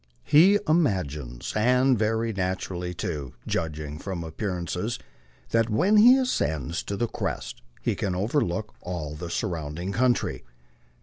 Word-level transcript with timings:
He 0.23 0.57
imagines, 0.67 1.53
and 1.55 1.95
very 1.95 2.33
naturally 2.33 2.91
too, 2.91 3.35
judging 3.45 3.99
from 3.99 4.23
appearances, 4.23 4.97
that 5.51 5.69
when 5.69 5.97
he 5.97 6.17
ascends 6.17 6.81
to 6.85 6.97
the 6.97 7.05
crest 7.07 7.61
he 7.83 7.93
can 7.93 8.15
overlook 8.15 8.73
all 8.81 9.13
the 9.13 9.29
surrounding 9.29 9.91
country. 9.91 10.43